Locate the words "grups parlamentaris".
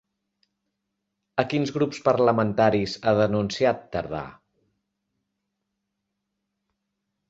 1.75-2.97